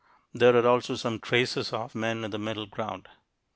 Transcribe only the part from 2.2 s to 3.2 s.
in the middle ground.